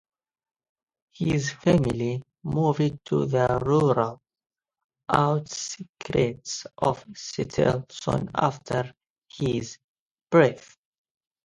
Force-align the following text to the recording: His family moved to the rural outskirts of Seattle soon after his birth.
His 1.11 1.51
family 1.51 2.23
moved 2.41 3.05
to 3.05 3.27
the 3.27 3.61
rural 3.63 4.19
outskirts 5.07 6.65
of 6.79 7.05
Seattle 7.15 7.85
soon 7.87 8.27
after 8.33 8.95
his 9.31 9.77
birth. 10.31 10.75